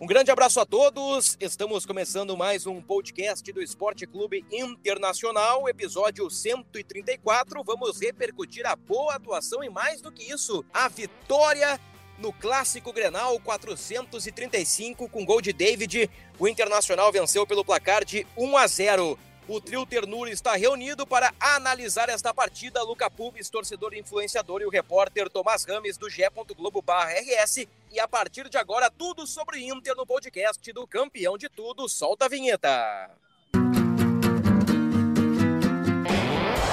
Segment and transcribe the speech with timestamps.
[0.00, 1.36] Um grande abraço a todos.
[1.38, 7.62] Estamos começando mais um podcast do Esporte Clube Internacional, episódio 134.
[7.62, 11.78] Vamos repercutir a boa atuação e mais do que isso, a vitória
[12.16, 16.08] no clássico Grenal 435 com gol de David.
[16.38, 19.18] O Internacional venceu pelo placar de 1 a 0.
[19.52, 22.84] O trio Ternura está reunido para analisar esta partida.
[22.84, 26.22] Luca Pubis, torcedor influenciador, e o repórter Tomás Rames, do G.
[26.56, 27.66] Globo RS.
[27.90, 31.88] E a partir de agora, tudo sobre Inter no podcast do Campeão de Tudo.
[31.88, 33.10] Solta a vinheta.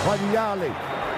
[0.07, 0.71] Olha Allen.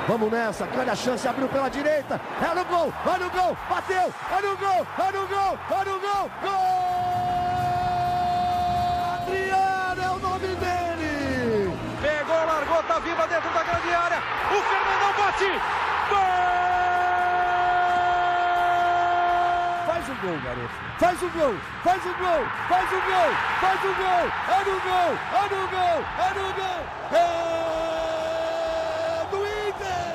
[0.07, 2.21] Vamos nessa, grande a chance, abriu pela direita.
[2.41, 5.99] É no gol, olha o gol, bateu, olha o gol, olha o gol, olha o
[5.99, 7.48] gol, gol!
[13.29, 14.17] Dentro da grande área.
[14.49, 15.45] O Fernandão bate.
[16.09, 16.19] Gol!
[19.85, 20.73] Faz o gol, garoto.
[20.99, 24.27] Faz o gol, faz o gol, faz o gol, faz o gol.
[24.49, 26.81] É no gol, é no gol, é no gol.
[27.11, 27.23] É
[29.29, 29.37] do
[29.69, 30.09] Inter.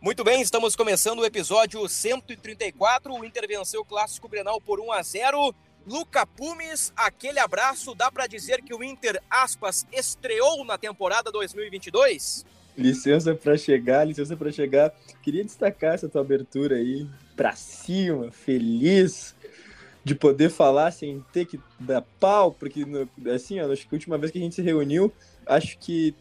[0.00, 3.14] Muito bem, estamos começando o episódio 134.
[3.14, 5.54] O Inter venceu o Clássico Grenal por 1 a 0.
[5.86, 12.44] Luca Pumes, aquele abraço, dá para dizer que o Inter, aspas, estreou na temporada 2022?
[12.76, 14.92] Licença para chegar, licença para chegar.
[15.22, 19.36] Queria destacar essa tua abertura aí, para cima, feliz
[20.02, 22.84] de poder falar sem ter que dar pau, porque
[23.32, 25.12] assim, acho que a última vez que a gente se reuniu,
[25.46, 26.14] acho que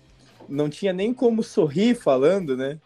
[0.47, 2.79] não tinha nem como sorrir falando, né?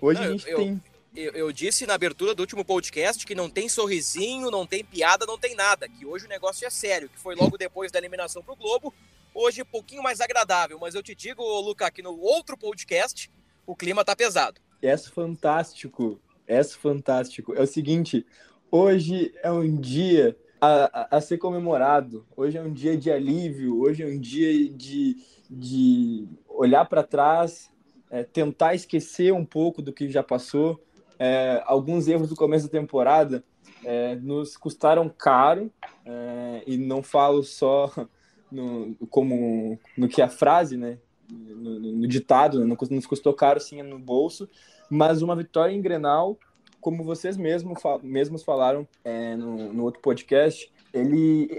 [0.00, 0.80] Hoje não, a gente eu, tem eu,
[1.16, 5.38] eu, disse na abertura do último podcast que não tem sorrisinho, não tem piada, não
[5.38, 5.88] tem nada.
[5.88, 8.92] Que hoje o negócio é sério, que foi logo depois da eliminação para o Globo.
[9.34, 13.30] Hoje um pouquinho mais agradável, mas eu te digo, Luca, que no outro podcast
[13.66, 14.60] o clima tá pesado.
[14.82, 17.54] É fantástico, é fantástico.
[17.54, 18.26] É o seguinte,
[18.70, 22.26] hoje é um dia a, a, a, ser comemorado.
[22.36, 25.16] Hoje é um dia de alívio, hoje é um dia de,
[25.48, 27.70] de olhar para trás,
[28.10, 30.85] é, tentar esquecer um pouco do que já passou
[31.18, 33.44] é, alguns erros do começo da temporada
[33.84, 35.70] é, nos custaram caro,
[36.04, 37.90] é, e não falo só
[38.50, 43.82] no, como no que a frase, né, no, no ditado, né, nos custou caro sim
[43.82, 44.48] no bolso,
[44.88, 46.38] mas uma vitória em Grenal,
[46.80, 51.50] como vocês mesmos, mesmos falaram é, no, no outro podcast, ele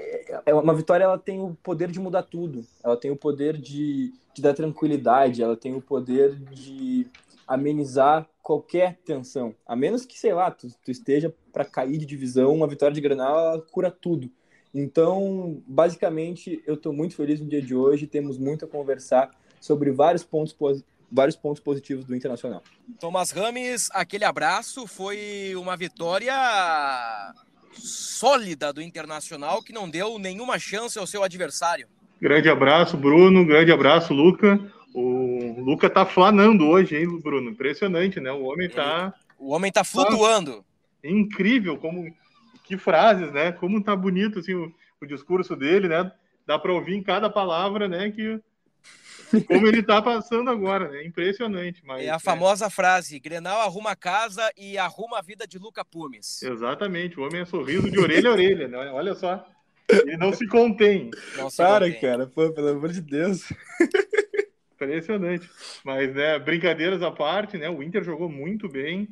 [0.45, 4.11] é uma vitória ela tem o poder de mudar tudo ela tem o poder de,
[4.33, 7.07] de dar tranquilidade ela tem o poder de
[7.47, 9.55] amenizar qualquer tensão.
[9.65, 13.01] A menos que, sei lá, tu, tu esteja para cair de divisão, uma vitória de
[13.01, 14.29] Granal cura tudo.
[14.73, 18.05] Então, basicamente, eu estou muito feliz no dia de hoje.
[18.05, 20.55] Temos muito a conversar sobre vários pontos,
[21.11, 22.61] vários pontos positivos do Internacional.
[22.99, 24.85] Thomas Rames, aquele abraço.
[24.85, 26.33] Foi uma vitória
[27.73, 31.87] sólida do Internacional que não deu nenhuma chance ao seu adversário.
[32.19, 33.45] Grande abraço, Bruno.
[33.45, 34.59] Grande abraço, Luca.
[34.99, 37.51] O Luca tá flanando hoje, hein, Bruno?
[37.51, 38.31] Impressionante, né?
[38.31, 39.13] O homem tá.
[39.37, 40.65] O homem tá flutuando.
[41.03, 42.11] É incrível como.
[42.63, 43.51] Que frases, né?
[43.51, 46.11] Como tá bonito assim, o, o discurso dele, né?
[46.47, 48.09] Dá para ouvir em cada palavra, né?
[48.09, 48.41] Que
[49.47, 51.05] como ele tá passando agora, né?
[51.05, 51.83] Impressionante.
[51.85, 52.69] Mas, é a famosa é.
[52.71, 56.41] frase: Grenal arruma a casa e arruma a vida de Luca Pumes.
[56.41, 58.77] Exatamente, o homem é sorriso de orelha a orelha, né?
[58.91, 59.45] Olha só.
[59.87, 61.11] Ele não se contém.
[61.37, 62.01] Não se Para, contém.
[62.01, 63.43] cara, pô, pelo amor de Deus.
[64.77, 65.49] Impressionante.
[65.83, 69.07] Mas, né, brincadeiras à parte, né, o Inter jogou muito bem.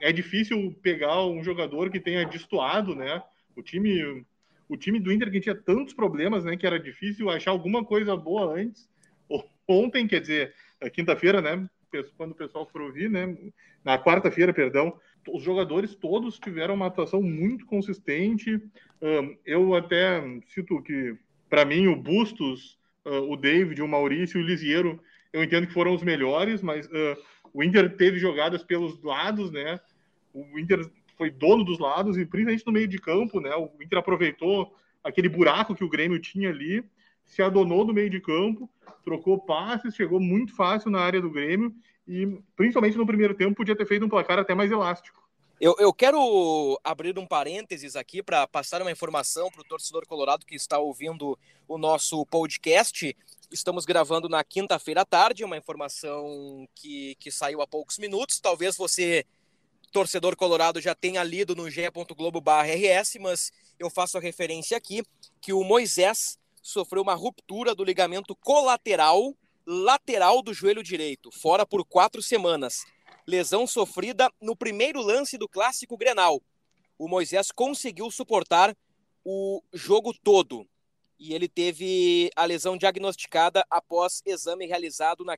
[0.00, 3.20] É difícil pegar um jogador que tenha destoado, né?
[3.56, 4.24] O time,
[4.68, 8.16] o time do Inter que tinha tantos problemas, né, que era difícil achar alguma coisa
[8.16, 8.88] boa antes.
[9.66, 10.54] Ontem, quer dizer,
[10.92, 11.68] quinta-feira, né,
[12.16, 13.36] quando o pessoal for ouvir, né,
[13.82, 14.96] na quarta-feira, perdão,
[15.28, 18.60] os jogadores todos tiveram uma atuação muito consistente.
[19.44, 21.16] Eu até cito que,
[21.48, 25.00] para mim, o Bustos uh, o David, o Maurício e o Lisiero,
[25.32, 27.16] eu entendo que foram os melhores, mas uh,
[27.52, 29.80] o Inter teve jogadas pelos lados, né?
[30.32, 33.54] O Inter foi dono dos lados e principalmente no meio de campo, né?
[33.54, 36.84] O Inter aproveitou aquele buraco que o Grêmio tinha ali,
[37.24, 38.68] se adonou no meio de campo,
[39.04, 41.74] trocou passes, chegou muito fácil na área do Grêmio
[42.06, 45.23] e principalmente no primeiro tempo podia ter feito um placar até mais elástico.
[45.60, 50.44] Eu, eu quero abrir um parênteses aqui para passar uma informação para o torcedor colorado
[50.44, 53.16] que está ouvindo o nosso podcast.
[53.52, 58.40] Estamos gravando na quinta-feira à tarde, uma informação que, que saiu há poucos minutos.
[58.40, 59.24] Talvez você,
[59.92, 65.04] torcedor colorado, já tenha lido no ge.globo.rs, mas eu faço a referência aqui
[65.40, 69.32] que o Moisés sofreu uma ruptura do ligamento colateral
[69.66, 72.84] lateral do joelho direito, fora por quatro semanas
[73.26, 76.42] lesão sofrida no primeiro lance do clássico Grenal.
[76.96, 78.76] o Moisés conseguiu suportar
[79.24, 80.68] o jogo todo.
[81.18, 85.36] E ele teve a lesão diagnosticada após exame realizado na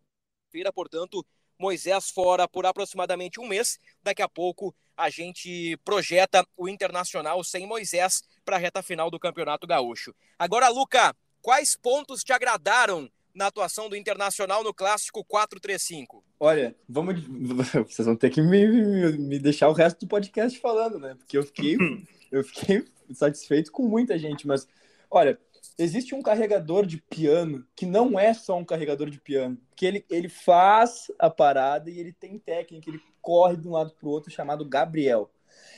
[0.51, 1.25] feira, portanto,
[1.59, 3.79] Moisés fora por aproximadamente um mês.
[4.03, 9.19] Daqui a pouco a gente projeta o Internacional sem Moisés para a reta final do
[9.19, 10.15] Campeonato Gaúcho.
[10.39, 16.23] Agora, Luca, quais pontos te agradaram na atuação do Internacional no clássico 4-3-5?
[16.41, 17.21] Olha, vamos.
[17.87, 21.15] Vocês vão ter que me, me, me, deixar o resto do podcast falando, né?
[21.15, 21.77] Porque eu fiquei,
[22.33, 24.67] eu fiquei satisfeito com muita gente, mas
[25.11, 25.39] olha,
[25.79, 30.05] existe um carregador de piano que não é só um carregador de piano, que ele,
[30.11, 34.11] ele faz a parada e ele tem técnica, ele corre de um lado para o
[34.11, 35.31] outro, chamado Gabriel.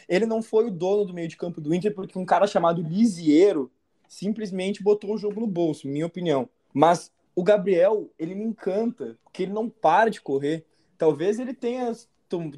[0.09, 2.83] Ele não foi o dono do meio de campo do Inter porque um cara chamado
[2.83, 3.71] Lisiero
[4.09, 6.49] simplesmente botou o jogo no bolso, minha opinião.
[6.73, 10.67] Mas o Gabriel, ele me encanta, porque ele não para de correr.
[10.99, 11.93] Talvez ele tenha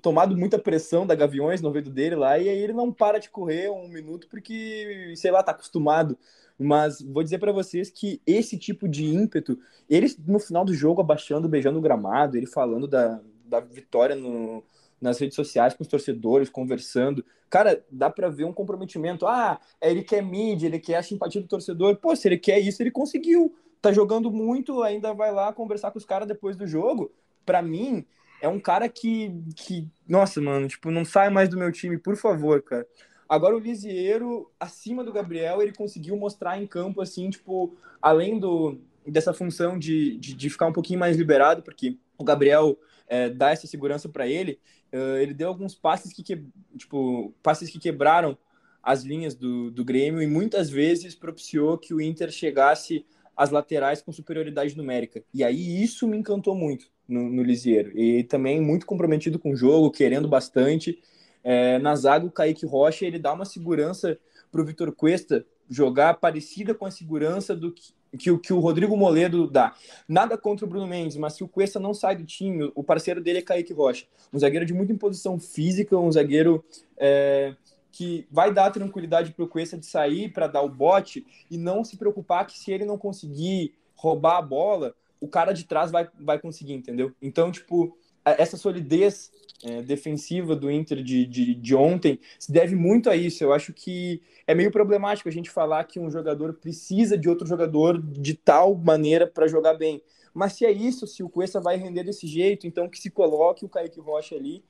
[0.01, 3.29] tomado muita pressão da Gaviões no ouvido dele lá, e aí ele não para de
[3.29, 6.17] correr um minuto porque, sei lá, tá acostumado.
[6.59, 11.03] Mas vou dizer para vocês que esse tipo de ímpeto, ele no final do jogo
[11.03, 14.65] abaixando, beijando o gramado, ele falando da, da vitória no,
[14.99, 17.23] nas redes sociais com os torcedores, conversando.
[17.51, 19.27] Cara, dá para ver um comprometimento.
[19.27, 21.97] Ah, ele quer mídia, ele quer a simpatia do torcedor.
[21.97, 25.99] Pô, se ele quer isso, ele conseguiu tá jogando muito, ainda vai lá conversar com
[25.99, 27.13] os caras depois do jogo.
[27.45, 28.05] Para mim,
[28.41, 32.17] é um cara que, que, nossa, mano, tipo, não sai mais do meu time, por
[32.17, 32.87] favor, cara.
[33.29, 38.81] Agora o Lisieiro, acima do Gabriel, ele conseguiu mostrar em campo, assim, tipo, além do,
[39.07, 43.51] dessa função de, de, de ficar um pouquinho mais liberado, porque o Gabriel é, dá
[43.51, 44.59] essa segurança para ele,
[44.93, 46.45] uh, ele deu alguns passes que, que,
[46.77, 48.37] tipo, passes que quebraram
[48.83, 53.05] as linhas do, do Grêmio e muitas vezes propiciou que o Inter chegasse
[53.37, 55.23] as laterais com superioridade numérica.
[55.33, 57.97] E aí isso me encantou muito no, no Lisieiro.
[57.99, 61.01] E também muito comprometido com o jogo, querendo bastante.
[61.43, 64.19] É, na zaga, o Kaique Rocha ele dá uma segurança
[64.51, 68.97] para o Vitor Cuesta jogar parecida com a segurança do que, que, que, o Rodrigo
[68.97, 69.75] Moledo dá.
[70.09, 73.23] Nada contra o Bruno Mendes, mas se o Cuesta não sai do time, o parceiro
[73.23, 74.07] dele é Kaique Rocha.
[74.33, 76.65] Um zagueiro de muita imposição física, um zagueiro
[76.99, 77.55] é,
[77.93, 81.85] que vai dar tranquilidade para o Cuesta de sair para dar o bote e não
[81.85, 86.09] se preocupar que se ele não conseguir roubar a bola, o cara de trás vai,
[86.19, 87.13] vai conseguir, entendeu?
[87.21, 89.31] Então, tipo, essa solidez
[89.63, 93.45] é, defensiva do Inter de, de, de, ontem se deve muito a isso.
[93.45, 97.47] Eu acho que é meio problemático a gente falar que um jogador precisa de outro
[97.47, 100.03] jogador de tal maneira para jogar bem.
[100.33, 103.65] Mas se é isso, se o Cuesta vai render desse jeito, então que se coloque
[103.65, 104.65] o Kaique Rocha ali.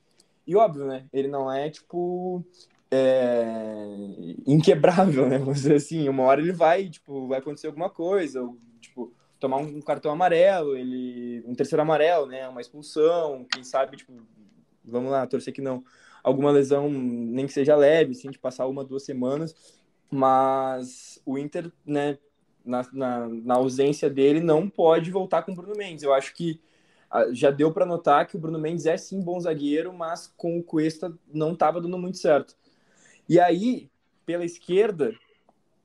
[0.45, 1.05] E óbvio, né?
[1.13, 2.43] Ele não é tipo
[2.91, 3.85] é,
[4.45, 5.37] inquebrável, né?
[5.39, 9.57] Vamos dizer assim, uma hora ele vai, tipo, vai acontecer alguma coisa, ou, tipo, tomar
[9.57, 12.47] um cartão amarelo, ele um terceiro amarelo, né?
[12.47, 14.13] Uma expulsão, quem sabe, tipo,
[14.83, 15.83] vamos lá, torcer que não,
[16.23, 19.55] alguma lesão, nem que seja leve, assim, de passar uma, duas semanas,
[20.09, 22.17] mas o Inter, né,
[22.65, 26.03] na, na, na ausência dele, não pode voltar com o Bruno Mendes.
[26.03, 26.61] Eu acho que
[27.09, 30.59] ah, já deu para notar que o Bruno Mendes é sim bom zagueiro, mas com
[30.59, 32.55] o Cuesta não estava dando muito certo.
[33.31, 33.89] E aí,
[34.25, 35.15] pela esquerda,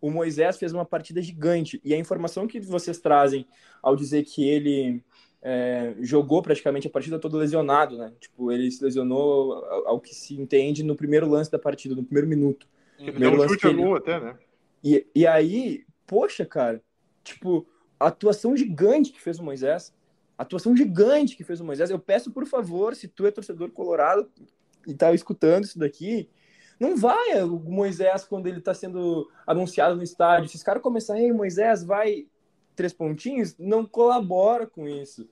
[0.01, 1.81] o Moisés fez uma partida gigante.
[1.85, 3.47] E a informação que vocês trazem
[3.81, 5.01] ao dizer que ele
[5.41, 8.13] é, jogou praticamente a partida toda lesionado, né?
[8.19, 12.03] Tipo, ele se lesionou, ao, ao que se entende, no primeiro lance da partida, no
[12.03, 12.67] primeiro minuto.
[12.99, 13.13] Uhum.
[13.13, 13.81] Deu um chute ele...
[13.81, 14.37] gol até, né?
[14.83, 16.83] E, e aí, poxa, cara,
[17.23, 17.65] tipo,
[18.01, 19.95] a atuação gigante que fez o Moisés,
[20.37, 21.91] atuação gigante que fez o Moisés.
[21.91, 24.29] Eu peço, por favor, se tu é torcedor colorado
[24.85, 26.29] e tá escutando isso daqui,
[26.79, 30.49] não vai o Moisés quando ele está sendo anunciado no estádio.
[30.49, 32.27] Se os caras começarem, Moisés, vai
[32.75, 35.29] três pontinhos, não colabora com isso.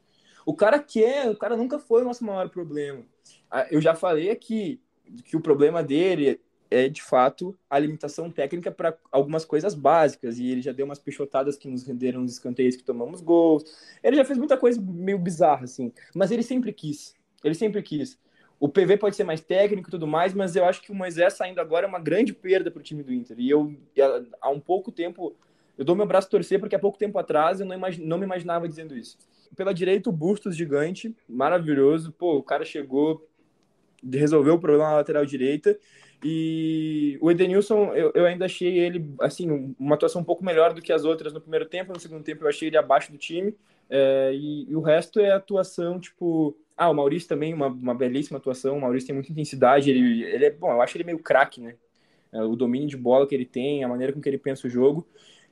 [0.46, 3.02] O cara quer, o cara nunca foi o nosso maior problema.
[3.50, 4.80] Ah, eu já falei aqui
[5.24, 10.50] que o problema dele é de fato a limitação técnica para algumas coisas básicas e
[10.50, 13.64] ele já deu umas pichotadas que nos renderam nos escanteios que tomamos gols.
[14.02, 17.14] Ele já fez muita coisa meio bizarra assim, mas ele sempre quis.
[17.42, 18.18] Ele sempre quis.
[18.64, 21.34] O PV pode ser mais técnico e tudo mais, mas eu acho que o Moisés
[21.34, 23.38] saindo agora é uma grande perda para o time do Inter.
[23.38, 23.76] E eu,
[24.40, 25.36] há um pouco tempo,
[25.76, 27.98] eu dou meu braço a torcer, porque há pouco tempo atrás eu não, imag...
[27.98, 29.18] não me imaginava dizendo isso.
[29.54, 32.10] Pela direita, o Bustos gigante, maravilhoso.
[32.12, 33.28] Pô, o cara chegou,
[34.02, 35.78] resolveu o problema na lateral direita.
[36.24, 40.80] E o Edenilson, eu, eu ainda achei ele, assim, uma atuação um pouco melhor do
[40.80, 41.92] que as outras no primeiro tempo.
[41.92, 43.54] No segundo tempo, eu achei ele abaixo do time.
[43.90, 48.38] É, e, e, o resto é atuação, tipo, ah, o Maurício também, uma, uma belíssima
[48.38, 48.76] atuação.
[48.76, 49.90] O Maurício tem muita intensidade.
[49.90, 51.76] Ele, ele é bom, eu acho ele meio craque, né?
[52.32, 54.70] É, o domínio de bola que ele tem, a maneira com que ele pensa o
[54.70, 55.06] jogo.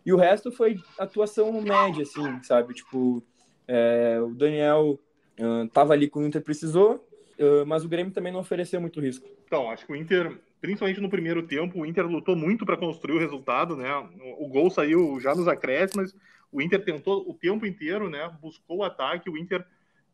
[0.05, 2.75] E o resto foi atuação média, assim, sabe?
[2.75, 3.23] Tipo,
[3.69, 4.99] é, o Daniel
[5.39, 7.07] uh, tava ali quando o Inter precisou,
[7.39, 9.29] uh, mas o Grêmio também não ofereceu muito risco.
[9.47, 13.17] Então, acho que o Inter principalmente no primeiro tempo, o Inter lutou muito para construir
[13.17, 13.91] o resultado, né?
[14.39, 16.15] O gol saiu já nos acréscimos,
[16.53, 18.33] o Inter tentou o tempo inteiro, né?
[18.41, 19.67] Buscou o ataque, o Inter,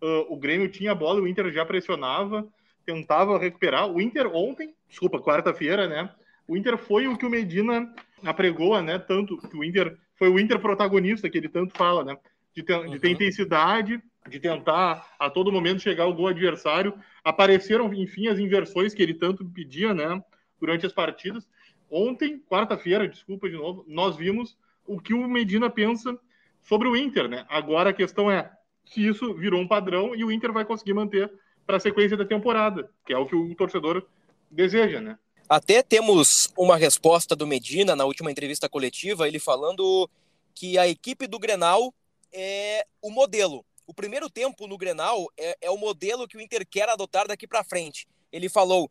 [0.03, 2.47] uh, o Grêmio tinha a bola, o Inter já pressionava,
[2.85, 3.89] tentava recuperar.
[3.91, 6.11] O Inter ontem, desculpa, quarta-feira, né?
[6.47, 8.99] O Inter foi o que o Medina apregoa, né?
[8.99, 12.17] Tanto que o Inter foi o Inter protagonista que ele tanto fala, né?
[12.55, 16.95] De ter, de ter intensidade, de tentar a todo momento chegar ao gol adversário.
[17.23, 20.23] Apareceram, enfim, as inversões que ele tanto pedia, né?
[20.59, 21.49] Durante as partidas.
[21.91, 26.19] Ontem, quarta-feira, desculpa de novo, nós vimos o que o Medina pensa
[26.63, 27.45] sobre o Inter, né?
[27.49, 28.51] Agora a questão é
[28.93, 31.31] se isso virou um padrão e o Inter vai conseguir manter
[31.67, 34.07] para a sequência da temporada, que é o que o torcedor
[34.51, 35.19] deseja, né?
[35.49, 40.09] Até temos uma resposta do Medina na última entrevista coletiva, ele falando
[40.55, 41.95] que a equipe do Grenal
[42.33, 43.65] é o modelo.
[43.87, 47.47] O primeiro tempo no Grenal é, é o modelo que o Inter quer adotar daqui
[47.47, 48.07] para frente.
[48.31, 48.91] Ele falou,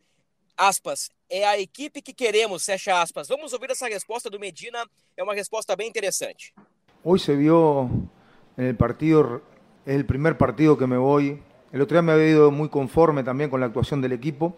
[0.56, 3.28] aspas, é a equipe que queremos, fecha aspas.
[3.28, 4.84] Vamos ouvir essa resposta do Medina,
[5.16, 6.52] é uma resposta bem interessante.
[7.04, 7.32] Hoy se
[8.58, 9.40] en el partido,
[9.88, 11.40] es el primer partido que me voy.
[11.72, 14.54] El otro día me había ido muy conforme también con la actuación del equipo,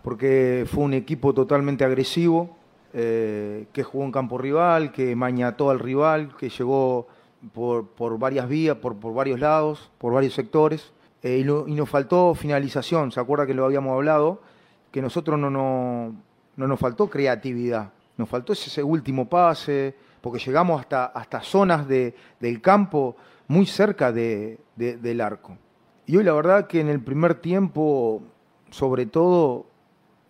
[0.00, 2.56] porque fue un equipo totalmente agresivo,
[2.94, 7.08] eh, que jugó en campo rival, que mañató al rival, que llegó
[7.52, 10.92] por, por varias vías, por, por, varios lados, por varios sectores,
[11.22, 14.40] eh, y, lo, y, nos faltó finalización, ¿se acuerda que lo habíamos hablado?
[14.90, 16.14] Que nosotros no, no,
[16.56, 22.14] no nos faltó creatividad, nos faltó ese último pase, porque llegamos hasta, hasta zonas de,
[22.40, 23.14] del campo
[23.48, 25.56] muy cerca de, de, del arco.
[26.06, 28.22] Y hoy la verdad que en el primer tiempo,
[28.70, 29.66] sobre todo,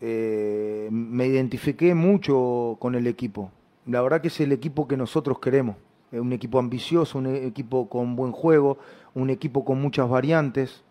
[0.01, 3.51] eh, me identifiqué mucho con el equipo.
[3.87, 5.77] La verdad que es el equipo que nosotros queremos.
[6.13, 8.79] Un equipo ambicioso, un equipo con buen juego,
[9.15, 10.85] un equipo con muchas variantes,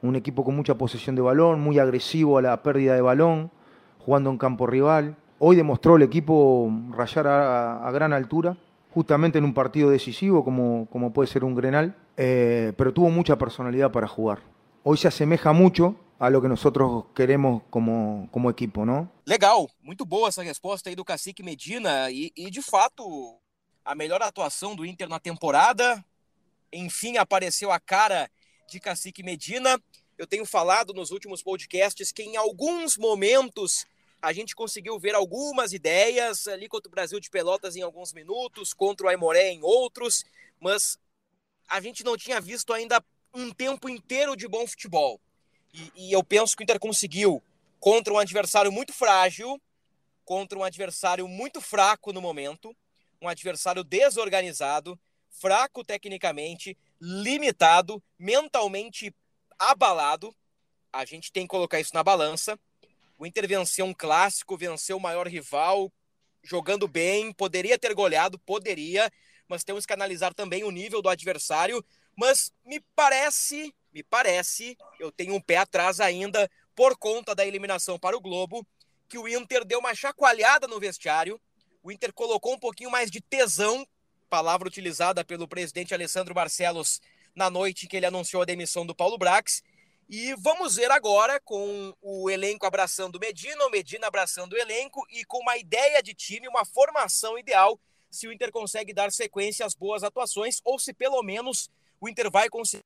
[0.00, 3.50] un equipo con mucha posesión de balón, muy agresivo a la pérdida de balón,
[3.98, 5.16] jugando en campo rival.
[5.38, 8.56] Hoy demostró el equipo rayar a, a gran altura,
[8.94, 13.36] justamente en un partido decisivo como, como puede ser un Grenal, eh, pero tuvo mucha
[13.36, 14.42] personalidad para jugar.
[14.82, 19.10] Hoy se asemeja mucho a lo que nosotros queremos como, como equipo, ¿no?
[19.24, 23.38] Legal, muito boa essa resposta aí do Cacique Medina e, e de fato
[23.84, 26.04] a melhor atuação do Inter na temporada.
[26.72, 28.30] Enfim, apareceu a cara
[28.70, 29.80] de Cacique Medina.
[30.18, 33.86] Eu tenho falado nos últimos podcasts que em alguns momentos
[34.22, 38.74] a gente conseguiu ver algumas ideias ali contra o Brasil de Pelotas em alguns minutos,
[38.74, 40.24] contra o Aimoré em outros,
[40.60, 40.98] mas
[41.68, 45.20] a gente não tinha visto ainda um tempo inteiro de bom futebol.
[45.72, 47.42] E, e, eu penso que o Inter conseguiu
[47.78, 49.60] contra um adversário muito frágil,
[50.24, 52.76] contra um adversário muito fraco no momento,
[53.22, 54.98] um adversário desorganizado,
[55.30, 59.14] fraco tecnicamente, limitado, mentalmente
[59.58, 60.34] abalado.
[60.92, 62.58] A gente tem que colocar isso na balança.
[63.20, 65.92] O Inter venceu um clássico, venceu o maior rival,
[66.42, 69.12] jogando bem, poderia ter goleado, poderia,
[69.46, 71.84] mas temos que analisar também o nível do adversário.
[72.16, 77.98] Mas me parece, me parece, eu tenho um pé atrás ainda por conta da eliminação
[77.98, 78.66] para o Globo,
[79.06, 81.38] que o Inter deu uma chacoalhada no vestiário.
[81.82, 83.86] O Inter colocou um pouquinho mais de tesão,
[84.30, 87.02] palavra utilizada pelo presidente Alessandro Barcelos
[87.34, 89.62] na noite em que ele anunciou a demissão do Paulo Brax.
[90.12, 95.24] E vamos ver agora com o elenco abraçando Medina, o Medina abraçando o elenco e
[95.24, 99.72] com uma ideia de time, uma formação ideal, se o Inter consegue dar sequência às
[99.72, 102.82] boas atuações ou se pelo menos o Inter vai conseguir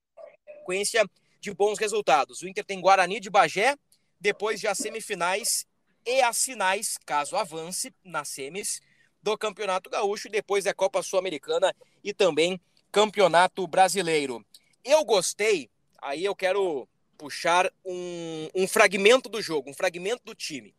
[0.59, 1.03] sequência
[1.41, 2.43] de bons resultados.
[2.43, 3.75] O Inter tem Guarani de Bagé,
[4.21, 5.65] depois de as semifinais
[6.05, 8.83] e as finais, caso avance nas semis
[9.23, 12.61] do Campeonato Gaúcho, depois é Copa Sul-Americana e também
[12.93, 14.45] Campeonato Brasileiro.
[14.85, 15.71] Eu gostei,
[16.03, 20.75] aí eu quero puxar um, um fragmento do jogo, um fragmento do time.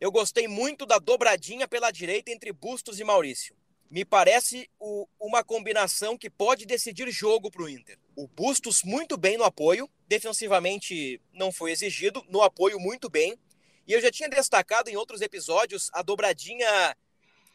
[0.00, 3.56] Eu gostei muito da dobradinha pela direita entre Bustos e Maurício.
[3.90, 7.98] Me parece o, uma combinação que pode decidir jogo para o Inter.
[8.16, 13.38] O Bustos muito bem no apoio, defensivamente não foi exigido, no apoio muito bem.
[13.86, 16.96] E eu já tinha destacado em outros episódios a dobradinha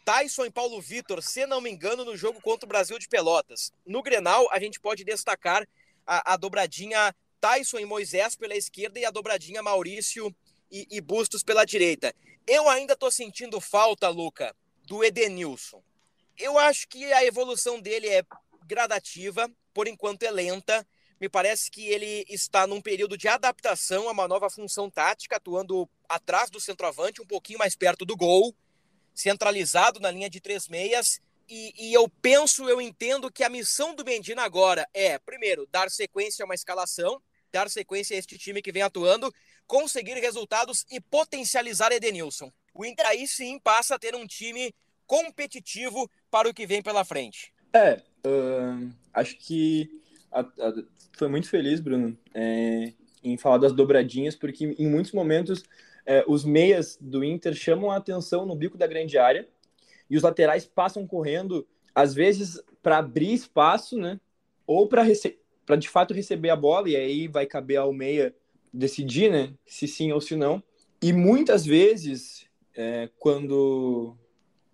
[0.06, 3.72] Tyson e Paulo Vitor, se não me engano, no jogo contra o Brasil de Pelotas.
[3.86, 5.68] No Grenal, a gente pode destacar
[6.06, 10.36] a, a dobradinha Tyson e Moisés pela esquerda e a dobradinha Maurício
[10.72, 12.14] e, e Bustos pela direita.
[12.46, 15.84] Eu ainda estou sentindo falta, Luca, do Edenilson.
[16.38, 18.24] Eu acho que a evolução dele é
[18.66, 20.88] gradativa, por enquanto é lenta.
[21.20, 25.90] Me parece que ele está num período de adaptação a uma nova função tática, atuando
[26.08, 28.56] atrás do centroavante, um pouquinho mais perto do gol,
[29.14, 31.20] centralizado na linha de três meias.
[31.48, 35.90] E, e, eu penso, eu entendo que a missão do Mendina agora é, primeiro, dar
[35.90, 39.34] sequência a uma escalação, dar sequência a este time que vem atuando,
[39.68, 42.52] conseguir resultados e potencializar Edenilson.
[42.74, 44.74] o Inter aí sim passa a ter um time
[45.06, 47.54] competitivo para o que vem pela frente.
[47.74, 49.90] É, uh, acho que
[50.32, 50.74] a, a,
[51.14, 55.64] foi muito feliz, Bruno, é, em falar das dobradinhas, porque em muitos momentos
[56.06, 59.48] é, os meias do Inter chamam a atenção no bico da grande área
[60.10, 64.20] e os laterais passam correndo, às vezes para abrir espaço, né?
[64.66, 65.04] Ou para
[65.70, 68.34] para de fato receber a bola e aí vai caber ao meia
[68.74, 69.54] decidir, né?
[69.68, 70.64] Se sim ou se não.
[71.00, 74.18] E muitas vezes, é, quando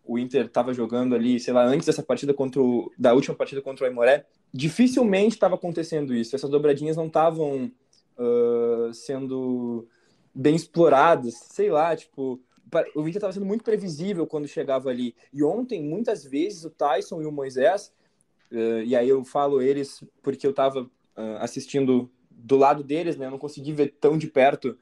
[0.06, 3.62] o Inter estava jogando ali, sei lá, antes dessa partida contra o, da última partida
[3.62, 6.34] contra o Aimoré, dificilmente estava acontecendo isso.
[6.34, 7.70] Essas dobradinhas não estavam
[8.18, 9.90] uh, sendo
[10.34, 12.40] bem exploradas, sei lá, tipo,
[12.96, 15.14] o Inter estava sendo muito previsível quando chegava ali.
[15.34, 17.92] E ontem, muitas vezes, o Tyson e o Moisés,
[18.56, 23.28] uh, e aí eu falo eles porque eu estava uh, assistindo do lado deles, né?
[23.28, 24.78] Eu não consegui ver tão de perto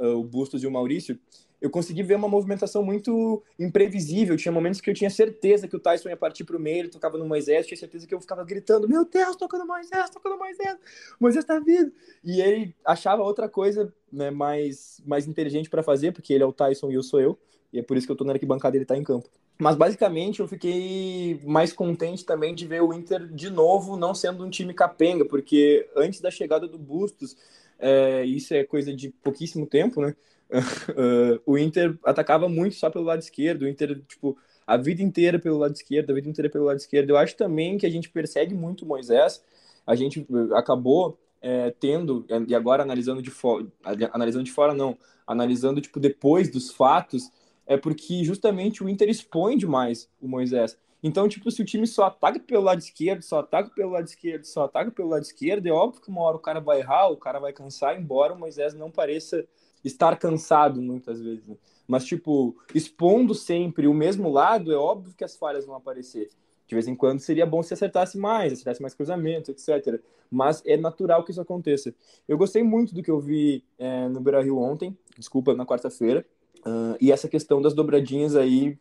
[0.00, 1.18] o Bustos e o Maurício
[1.60, 4.36] eu consegui ver uma movimentação muito imprevisível.
[4.36, 6.88] Tinha momentos que eu tinha certeza que o Tyson ia partir para o meio, ele
[6.88, 10.76] tocava no Moisés, tinha certeza que eu ficava gritando: Meu Deus, tocando Moisés, tocando Moisés,
[11.18, 11.92] Moisés está vindo.
[12.22, 16.52] E ele achava outra coisa né, mais, mais inteligente para fazer, porque ele é o
[16.52, 17.38] Tyson e eu sou eu,
[17.72, 19.28] e é por isso que eu estou na arquibancada e ele está em campo.
[19.58, 24.44] Mas basicamente eu fiquei mais contente também de ver o Inter de novo não sendo
[24.44, 27.36] um time capenga, porque antes da chegada do Bustos,
[27.78, 30.14] é, isso é coisa de pouquíssimo tempo, né?
[30.50, 35.38] uh, o Inter atacava muito só pelo lado esquerdo, o Inter, tipo, a vida inteira
[35.38, 37.10] pelo lado esquerdo, a vida inteira pelo lado esquerdo.
[37.10, 39.42] Eu acho também que a gente persegue muito o Moisés,
[39.86, 43.66] a gente acabou é, tendo, e agora analisando de fora,
[44.12, 44.96] analisando de fora não,
[45.26, 47.30] analisando, tipo, depois dos fatos,
[47.68, 50.76] é porque justamente o Inter expõe demais o Moisés.
[51.02, 54.44] Então, tipo, se o time só ataca pelo lado esquerdo, só ataca pelo lado esquerdo,
[54.44, 57.16] só ataca pelo lado esquerdo, é óbvio que uma hora o cara vai errar, o
[57.16, 59.46] cara vai cansar, embora o Moisés não pareça
[59.84, 61.46] estar cansado muitas vezes.
[61.46, 61.56] Né?
[61.86, 66.30] Mas, tipo, expondo sempre o mesmo lado, é óbvio que as falhas vão aparecer.
[66.66, 70.02] De vez em quando seria bom se acertasse mais, acertasse mais cruzamentos, etc.
[70.30, 71.94] Mas é natural que isso aconteça.
[72.26, 76.26] Eu gostei muito do que eu vi é, no Beira Rio ontem, desculpa, na quarta-feira.
[76.60, 78.78] Uh, e essa questão das dobradinhas aí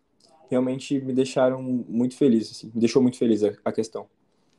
[0.50, 4.08] realmente me deixaram muito feliz, assim, me deixou muito feliz a, a questão.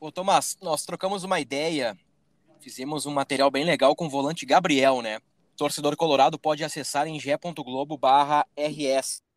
[0.00, 1.96] Ô Tomás, nós trocamos uma ideia,
[2.60, 5.20] fizemos um material bem legal com o volante Gabriel, né?
[5.58, 7.62] torcedor colorado pode acessar em g.globo/rs.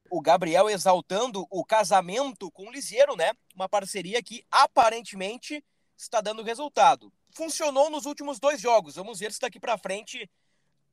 [0.09, 3.31] O Gabriel exaltando o casamento com o Liseiro, né?
[3.55, 5.65] Uma parceria que aparentemente
[5.97, 7.11] está dando resultado.
[7.35, 8.95] Funcionou nos últimos dois jogos.
[8.95, 10.29] Vamos ver se daqui para frente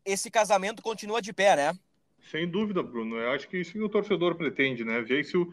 [0.04, 1.78] esse casamento continua de pé, né?
[2.30, 3.16] Sem dúvida, Bruno.
[3.16, 5.00] Eu acho que isso que o torcedor pretende, né?
[5.00, 5.52] Ver se o...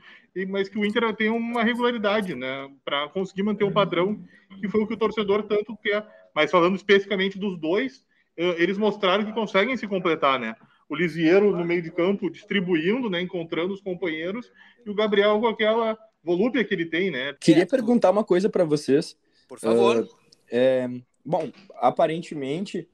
[0.49, 2.69] Mas que o Inter tem uma regularidade, né?
[2.83, 4.21] Para conseguir manter o padrão,
[4.59, 6.05] que foi o que o torcedor tanto quer.
[6.33, 8.03] Mas falando especificamente dos dois,
[8.35, 10.55] eh, eles mostraram que conseguem se completar, né?
[10.89, 13.21] O Lisieiro no meio de campo distribuindo, né?
[13.21, 14.51] Encontrando os companheiros
[14.85, 17.33] e o Gabriel com aquela volúpia que ele tem, né?
[17.39, 19.15] Queria perguntar uma coisa para vocês.
[19.47, 20.03] Por favor.
[20.03, 20.07] Uh,
[20.51, 20.89] é,
[21.23, 22.87] bom, aparentemente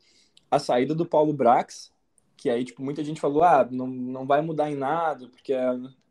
[0.49, 1.90] a saída do Paulo Brax,
[2.41, 5.53] que aí tipo muita gente falou, ah, não, não vai mudar em nada, porque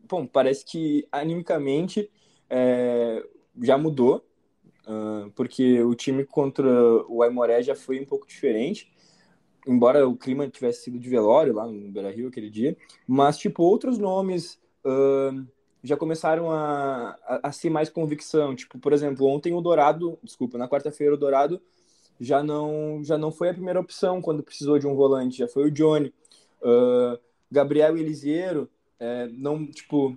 [0.09, 2.09] bom, parece que animicamente
[2.49, 3.27] é,
[3.61, 4.25] já mudou,
[4.87, 6.69] uh, porque o time contra
[7.09, 8.91] o Aimoré já foi um pouco diferente
[9.67, 13.63] embora o clima tivesse sido de velório lá no Beira Rio aquele dia, mas tipo
[13.63, 15.47] outros nomes uh,
[15.83, 18.55] já começaram a, a, a, ser mais convicção.
[18.55, 21.61] Tipo, por exemplo, ontem o Dourado, desculpa, na quarta-feira o Dourado
[22.19, 25.65] já não já não foi a primeira opção quando precisou de um volante, já foi
[25.65, 26.13] o Johnny.
[26.63, 27.19] Uh,
[27.51, 28.69] Gabriel e Elisiero
[28.99, 30.17] é, não tipo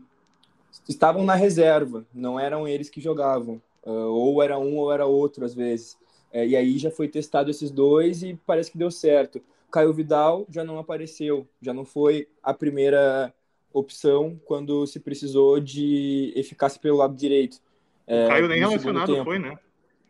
[0.88, 3.62] estavam na reserva, não eram eles que jogavam.
[3.84, 5.97] Uh, ou era um ou era outro às vezes.
[6.32, 9.41] É, e aí já foi testado esses dois e parece que deu certo.
[9.71, 13.34] Caio Vidal já não apareceu, já não foi a primeira
[13.71, 17.60] opção quando se precisou de eficácia pelo lado direito.
[18.06, 19.58] É, Caio nem relacionado foi, né?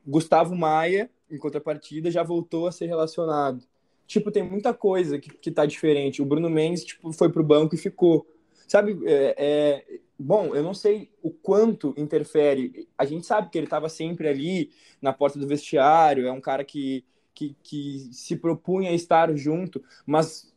[0.06, 3.63] Gustavo Maia, em contrapartida, já voltou a ser relacionado.
[4.06, 6.22] Tipo, tem muita coisa que, que tá diferente.
[6.22, 8.28] O Bruno Mendes, tipo, foi pro banco e ficou.
[8.68, 12.88] Sabe, é, é Bom, eu não sei o quanto interfere.
[12.98, 16.63] A gente sabe que ele estava sempre ali na porta do vestiário, é um cara
[16.63, 20.54] que, que, que se propunha a estar junto, mas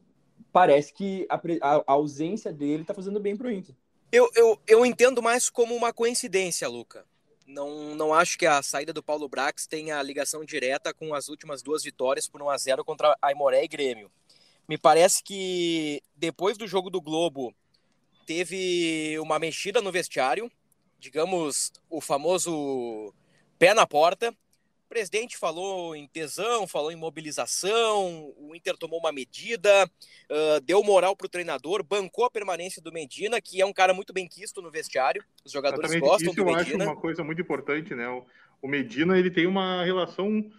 [0.53, 3.75] parece que a, a, ausência dele está fazendo bem para o Inter.
[4.13, 7.05] Eu, eu, eu entendo mais como uma coincidência, Luca.
[7.47, 11.63] Não, não acho que a saída do Paulo Brax tenha ligação direta com as últimas
[11.63, 14.11] duas vitórias por 1 a 0 contra Aimoré e Grêmio.
[14.69, 17.55] Me parece que depois do jogo do Globo
[18.27, 20.51] teve uma mexida no vestiário,
[20.99, 23.15] digamos, o famoso
[23.59, 24.35] pé na porta.
[24.89, 31.17] Presidente falou em tesão, falou em mobilização, o Inter tomou uma medida, uh, deu moral
[31.17, 34.63] para o treinador, bancou a permanência do Medina, que é um cara muito bem quisto
[34.63, 35.23] no vestiário.
[35.45, 36.09] Os jogadores Exatamente.
[36.09, 36.63] gostam Isso do Medina.
[36.63, 38.09] Isso eu acho uma coisa muito importante, né?
[38.09, 38.25] O,
[38.63, 40.51] o, Medina ele tem uma relação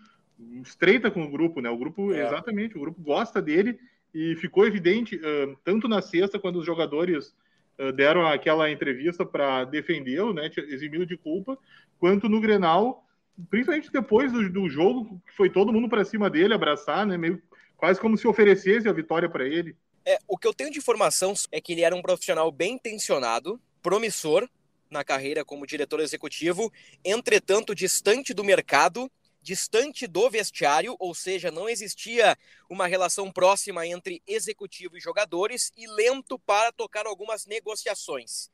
[0.61, 1.69] estreita com o grupo, né?
[1.69, 2.25] O grupo, é.
[2.25, 3.79] exatamente, o grupo gosta dele
[4.13, 7.35] e ficou evidente, uh, tanto na sexta, quando os jogadores
[7.79, 11.57] uh, deram aquela entrevista para defendê-lo, né, eximindo de culpa,
[11.99, 13.06] quanto no Grenal,
[13.49, 17.41] principalmente depois do, do jogo, foi todo mundo para cima dele, abraçar, né, meio
[17.75, 19.75] quase como se oferecesse a vitória para ele.
[20.05, 23.61] É, o que eu tenho de informação é que ele era um profissional bem intencionado,
[23.81, 24.49] promissor
[24.89, 26.71] na carreira como diretor executivo,
[27.03, 29.11] entretanto distante do mercado
[29.47, 32.37] distante do vestiário, ou seja, não existia
[32.69, 38.51] uma relação próxima entre executivo e jogadores e lento para tocar algumas negociações.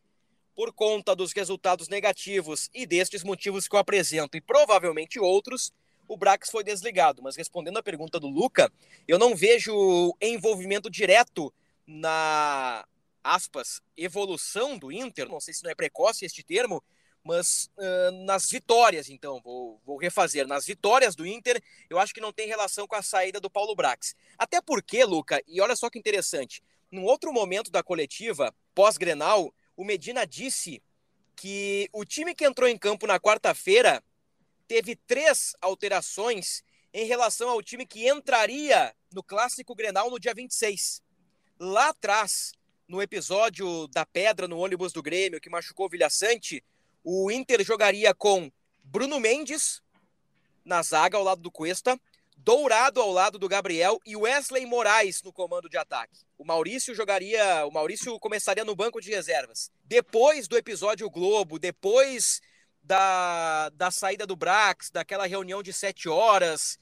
[0.55, 5.71] Por conta dos resultados negativos e destes motivos que eu apresento e provavelmente outros,
[6.07, 7.21] o Brax foi desligado.
[7.23, 8.71] Mas respondendo à pergunta do Luca,
[9.07, 11.53] eu não vejo envolvimento direto
[11.87, 12.85] na
[13.23, 15.27] aspas evolução do Inter.
[15.27, 16.83] Não sei se não é precoce este termo,
[17.23, 22.19] mas uh, nas vitórias, então, vou, vou, refazer, nas vitórias do Inter, eu acho que
[22.19, 24.13] não tem relação com a saída do Paulo Brax.
[24.37, 26.61] Até porque, Luca, e olha só que interessante,
[26.91, 30.81] num outro momento da coletiva, pós-Grenal, o Medina disse
[31.35, 34.03] que o time que entrou em campo na quarta-feira
[34.67, 41.01] teve três alterações em relação ao time que entraria no Clássico Grenal no dia 26.
[41.59, 42.53] Lá atrás,
[42.87, 46.63] no episódio da pedra no ônibus do Grêmio que machucou o Vilha Sante,
[47.03, 48.51] o Inter jogaria com
[48.83, 49.81] Bruno Mendes
[50.63, 51.99] na zaga ao lado do Cuesta,
[52.43, 56.25] Dourado ao lado do Gabriel e Wesley Moraes no comando de ataque.
[56.37, 59.71] O Maurício jogaria, o Maurício começaria no banco de reservas.
[59.85, 62.41] Depois do episódio Globo, depois
[62.81, 66.77] da, da saída do Brax, daquela reunião de sete horas,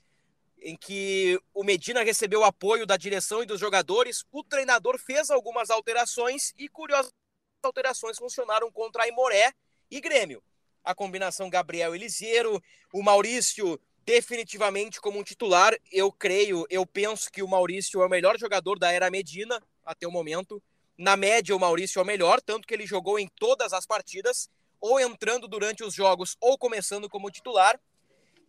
[0.58, 5.70] em que o Medina recebeu apoio da direção e dos jogadores, o treinador fez algumas
[5.70, 7.14] alterações e, curiosas
[7.62, 9.54] alterações funcionaram contra a Imoré
[9.92, 10.42] e Grêmio.
[10.84, 12.60] A combinação Gabriel Eliseiro,
[12.92, 15.76] o Maurício definitivamente como um titular.
[15.92, 20.08] Eu creio, eu penso que o Maurício é o melhor jogador da era Medina até
[20.08, 20.62] o momento.
[20.98, 24.50] Na média, o Maurício é o melhor, tanto que ele jogou em todas as partidas,
[24.80, 27.80] ou entrando durante os jogos, ou começando como titular.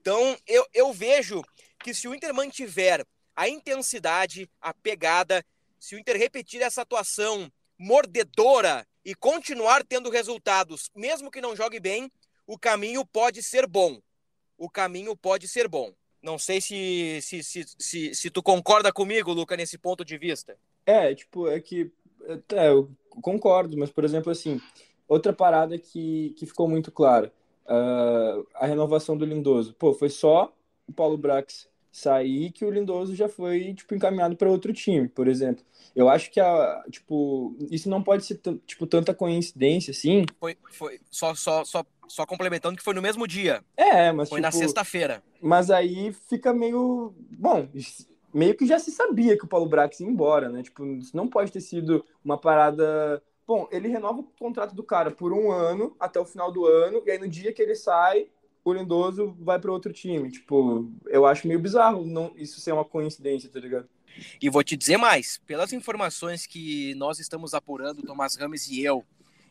[0.01, 1.43] Então, eu, eu vejo
[1.83, 5.45] que se o Inter mantiver a intensidade, a pegada,
[5.79, 11.81] se o Inter repetir essa atuação mordedora e continuar tendo resultados, mesmo que não jogue
[11.81, 12.11] bem,
[12.47, 14.01] o caminho pode ser bom.
[14.63, 15.93] O caminho pode ser bom.
[16.23, 20.57] Não sei se, se, se, se, se tu concorda comigo, Luca, nesse ponto de vista.
[20.87, 21.91] É, tipo, é que.
[22.53, 22.89] É, eu
[23.21, 24.61] concordo, mas, por exemplo, assim,
[25.09, 27.33] outra parada que, que ficou muito clara:
[27.67, 29.75] uh, a renovação do Lindoso.
[29.75, 30.55] Pô, foi só
[30.87, 35.29] o Paulo Brax sair que o Lindoso já foi tipo encaminhado para outro time, por
[35.29, 35.63] exemplo.
[35.95, 40.25] Eu acho que a, tipo, isso não pode ser tipo tanta coincidência assim.
[40.41, 43.63] Foi, foi só, só, só, só complementando que foi no mesmo dia.
[43.77, 45.23] É, mas foi tipo, na sexta-feira.
[45.41, 47.69] Mas aí fica meio, bom,
[48.33, 50.63] meio que já se sabia que o Paulo Brax ia embora, né?
[50.63, 55.11] Tipo, isso não pode ter sido uma parada Bom, ele renova o contrato do cara
[55.11, 58.29] por um ano, até o final do ano, e aí no dia que ele sai,
[58.65, 60.31] o Lindoso vai para outro time.
[60.31, 63.89] Tipo, eu acho meio bizarro não, isso ser uma coincidência, tá ligado?
[64.41, 69.05] E vou te dizer mais, pelas informações que nós estamos apurando, Tomás Rames e eu,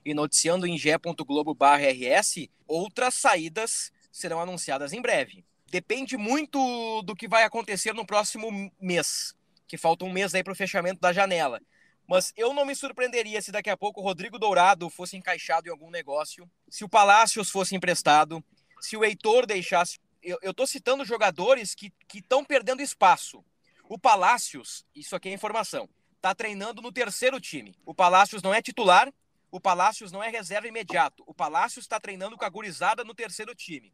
[0.05, 5.43] e noticiando em ge.globo.rs, outras saídas serão anunciadas em breve.
[5.69, 9.33] Depende muito do que vai acontecer no próximo mês,
[9.67, 11.61] que falta um mês aí para o fechamento da janela.
[12.07, 15.71] Mas eu não me surpreenderia se daqui a pouco o Rodrigo Dourado fosse encaixado em
[15.71, 18.43] algum negócio, se o Palácios fosse emprestado,
[18.81, 19.99] se o Heitor deixasse.
[20.21, 23.43] Eu, estou citando jogadores que estão perdendo espaço.
[23.87, 27.75] O Palácios, isso aqui é informação, está treinando no terceiro time.
[27.85, 29.11] O Palácios não é titular,
[29.51, 31.23] o Palácios não é reserva imediato.
[31.27, 33.93] O Palácios está treinando com a gurizada no terceiro time.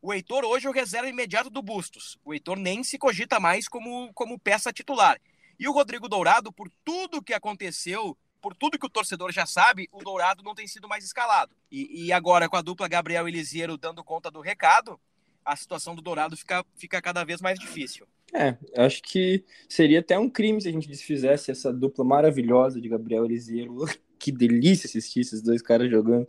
[0.00, 2.18] O Heitor hoje é o reserva imediato do Bustos.
[2.24, 5.20] O Heitor nem se cogita mais como, como peça titular.
[5.58, 9.88] E o Rodrigo Dourado, por tudo que aconteceu por tudo que o torcedor já sabe,
[9.90, 11.56] o Dourado não tem sido mais escalado.
[11.72, 15.00] E, e agora, com a dupla Gabriel Elisiero dando conta do recado,
[15.42, 18.06] a situação do Dourado fica, fica cada vez mais difícil.
[18.34, 22.86] É, acho que seria até um crime se a gente desfizesse essa dupla maravilhosa de
[22.86, 23.76] Gabriel Elisiero.
[24.16, 26.26] Que delícia assistir esses dois caras jogando.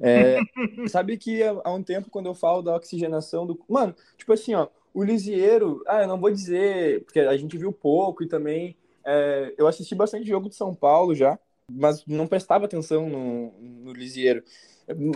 [0.00, 0.38] É,
[0.86, 3.60] sabe que há um tempo, quando eu falo da oxigenação do.
[3.68, 7.72] Mano, tipo assim, ó, o Lisiero, ah, eu não vou dizer, porque a gente viu
[7.72, 8.76] pouco e também.
[9.04, 11.36] É, eu assisti bastante jogo de São Paulo já
[11.74, 14.42] mas não prestava atenção no, no Lisieiro.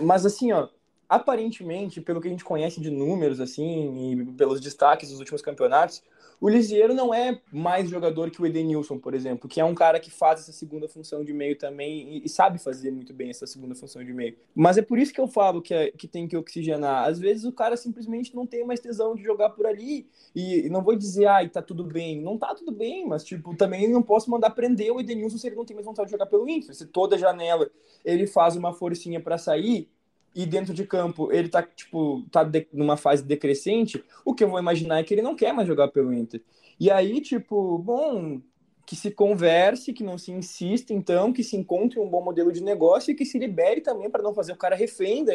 [0.01, 0.69] Mas assim, ó,
[1.07, 6.03] aparentemente, pelo que a gente conhece de números, assim, e pelos destaques dos últimos campeonatos,
[6.39, 9.99] o Lisieiro não é mais jogador que o Edenilson, por exemplo, que é um cara
[9.99, 13.73] que faz essa segunda função de meio também e, sabe fazer muito bem essa segunda
[13.73, 14.37] função de meio.
[14.53, 17.07] Mas é por isso que eu falo que, é, que tem que oxigenar.
[17.07, 20.83] Às vezes o cara simplesmente não tem mais tesão de jogar por ali e não
[20.83, 22.21] vou dizer, ai, tá tudo bem.
[22.21, 25.55] Não tá tudo bem, mas, tipo, também não posso mandar prender o Edenilson se ele
[25.55, 26.75] não tem mais vontade de jogar pelo Inter.
[26.75, 27.69] Se toda janela
[28.05, 29.89] ele faz uma forcinha para sair,
[30.33, 34.49] e dentro de campo ele tá, tipo, tá de, numa fase decrescente, o que eu
[34.49, 36.41] vou imaginar é que ele não quer mais jogar pelo Inter.
[36.79, 38.39] E aí, tipo, bom,
[38.85, 42.63] que se converse, que não se insista, então, que se encontre um bom modelo de
[42.63, 45.25] negócio e que se libere também para não fazer o cara refém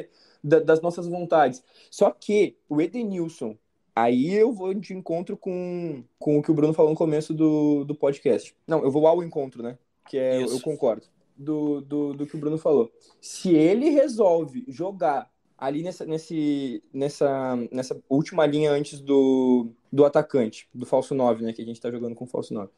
[0.43, 1.63] da, das nossas vontades.
[1.91, 3.57] Só que o Edenilson,
[3.95, 7.85] aí eu vou de encontro com, com o que o Bruno falou no começo do,
[7.85, 8.57] do podcast.
[8.67, 9.77] Não, eu vou ao encontro, né?
[10.09, 10.57] Que é, Isso.
[10.57, 12.93] eu concordo do, do, do que o Bruno falou.
[13.21, 15.31] Se ele resolve jogar
[15.63, 21.53] ali nessa, nesse, nessa, nessa última linha antes do, do atacante, do falso 9, né?
[21.53, 22.69] Que a gente tá jogando com falso 9.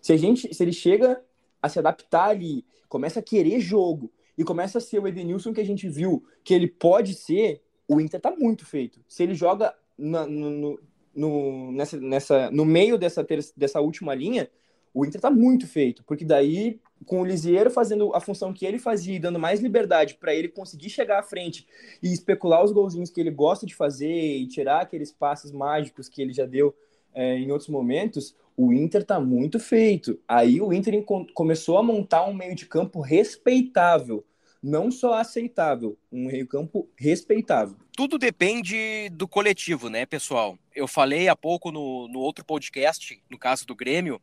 [0.00, 1.22] Se, a gente, se ele chega
[1.62, 5.60] a se adaptar ali, começa a querer jogo e começa a ser o Edenilson que
[5.60, 9.00] a gente viu que ele pode ser, o Inter tá muito feito.
[9.06, 10.80] Se ele joga na, no,
[11.14, 13.24] no, nessa, nessa, no meio dessa,
[13.56, 14.50] dessa última linha,
[14.92, 18.78] o Inter tá muito feito, porque daí com o Lisieiro fazendo a função que ele
[18.78, 21.66] fazia e dando mais liberdade para ele conseguir chegar à frente
[22.02, 26.22] e especular os golzinhos que ele gosta de fazer e tirar aqueles passes mágicos que
[26.22, 26.74] ele já deu
[27.14, 30.18] é, em outros momentos, o Inter tá muito feito.
[30.26, 34.24] Aí o Inter começou a montar um meio de campo respeitável,
[34.62, 37.76] não só aceitável, um meio campo respeitável.
[37.94, 40.56] Tudo depende do coletivo, né, pessoal?
[40.74, 44.20] Eu falei há pouco no, no outro podcast, no caso do Grêmio,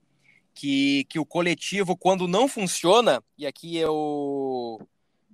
[0.59, 4.85] que, que o coletivo, quando não funciona, e aqui eu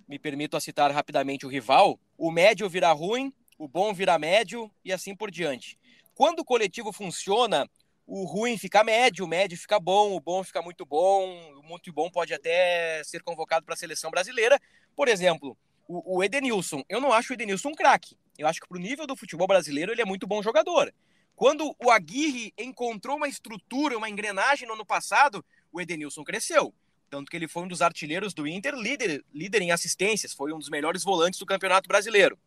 [0.07, 4.93] me permito citar rapidamente o rival, o médio vira ruim, o bom vira médio e
[4.93, 5.79] assim por diante.
[6.13, 7.67] Quando o coletivo funciona,
[8.05, 11.25] o ruim fica médio, o médio fica bom, o bom fica muito bom,
[11.57, 14.61] o muito bom pode até ser convocado para a seleção brasileira.
[14.95, 15.57] Por exemplo,
[15.87, 16.83] o, o Edenilson.
[16.87, 18.15] Eu não acho o Edenilson um craque.
[18.37, 20.93] Eu acho que para o nível do futebol brasileiro ele é muito bom jogador.
[21.35, 26.73] Quando o Aguirre encontrou uma estrutura, uma engrenagem no ano passado, o Edenilson cresceu.
[27.09, 30.59] Tanto que ele foi um dos artilheiros do Inter, líder, líder em assistências, foi um
[30.59, 32.37] dos melhores volantes do Campeonato Brasileiro.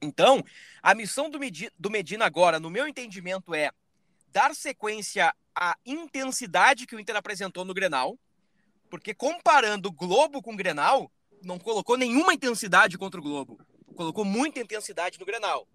[0.00, 0.42] Então,
[0.82, 3.70] a missão do Medina agora, no meu entendimento, é
[4.28, 8.18] dar sequência à intensidade que o Inter apresentou no Grenal,
[8.90, 11.10] porque comparando o Globo com o Grenal,
[11.42, 13.60] não colocou nenhuma intensidade contra o Globo.
[13.94, 15.68] Colocou muita intensidade no Grenal.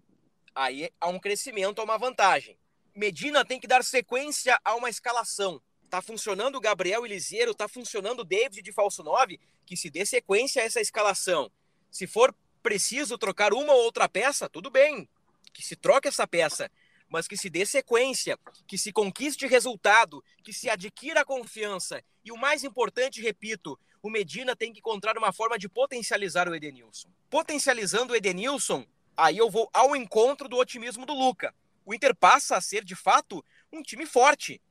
[0.58, 2.58] Aí há um crescimento, há uma vantagem.
[2.92, 5.62] Medina tem que dar sequência a uma escalação.
[5.88, 10.04] Tá funcionando o Gabriel Eliseiro, tá funcionando o David de falso 9, que se dê
[10.04, 11.48] sequência a essa escalação.
[11.92, 15.08] Se for preciso trocar uma ou outra peça, tudo bem,
[15.54, 16.68] que se troque essa peça,
[17.08, 22.02] mas que se dê sequência, que se conquiste resultado, que se adquira confiança.
[22.24, 26.54] E o mais importante, repito, o Medina tem que encontrar uma forma de potencializar o
[26.54, 27.08] Edenilson.
[27.30, 28.84] Potencializando o Edenilson,
[29.18, 31.52] aí eu vou ao encontro do otimismo do Luca.
[31.84, 34.62] O Inter passa a ser, de fato, um time forte.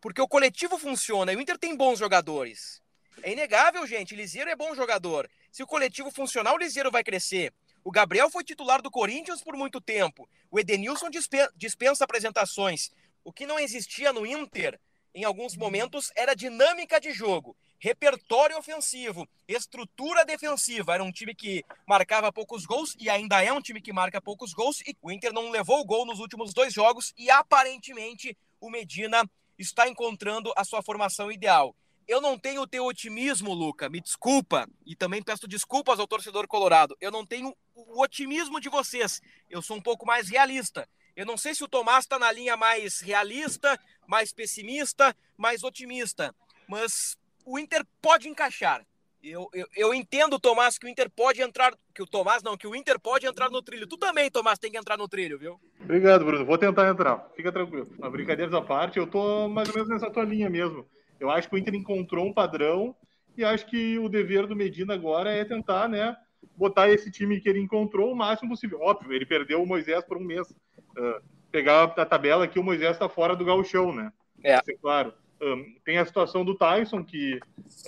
[0.00, 2.82] Porque o coletivo funciona e o Inter tem bons jogadores.
[3.22, 4.16] É inegável, gente.
[4.16, 5.28] Liseiro é bom jogador.
[5.50, 7.52] Se o coletivo funcionar, o Liseiro vai crescer.
[7.84, 10.26] O Gabriel foi titular do Corinthians por muito tempo.
[10.50, 11.10] O Edenilson
[11.54, 12.90] dispensa apresentações.
[13.22, 14.80] O que não existia no Inter,
[15.14, 20.94] em alguns momentos, era dinâmica de jogo repertório ofensivo, estrutura defensiva.
[20.94, 24.54] Era um time que marcava poucos gols e ainda é um time que marca poucos
[24.54, 24.80] gols.
[24.86, 29.28] E o Inter não levou o gol nos últimos dois jogos e aparentemente o Medina
[29.58, 31.74] está encontrando a sua formação ideal.
[32.06, 36.46] Eu não tenho o teu otimismo, Luca, me desculpa, e também peço desculpas ao torcedor
[36.46, 36.96] colorado.
[37.00, 39.20] Eu não tenho o otimismo de vocês.
[39.50, 40.88] Eu sou um pouco mais realista.
[41.16, 46.32] Eu não sei se o Tomás está na linha mais realista, mais pessimista, mais otimista,
[46.68, 48.84] mas o Inter pode encaixar.
[49.22, 51.72] Eu, eu, eu, entendo, Tomás, que o Inter pode entrar.
[51.94, 53.86] Que o Tomás não, que o Inter pode entrar no trilho.
[53.86, 55.60] Tu também, Tomás, tem que entrar no trilho, viu?
[55.80, 56.44] Obrigado, Bruno.
[56.44, 57.30] Vou tentar entrar.
[57.36, 57.86] Fica tranquilo.
[57.98, 60.84] Uma brincadeiras à parte, eu tô mais ou menos nessa tua linha mesmo.
[61.20, 62.96] Eu acho que o Inter encontrou um padrão
[63.36, 66.16] e acho que o dever do Medina agora é tentar, né,
[66.56, 68.80] botar esse time que ele encontrou o máximo possível.
[68.80, 70.50] Óbvio, ele perdeu o Moisés por um mês.
[70.50, 74.12] Uh, pegar a tabela aqui, o Moisés está fora do gauchão, né?
[74.42, 74.56] É.
[74.56, 75.14] Isso é claro.
[75.84, 77.38] Tem a situação do Tyson, que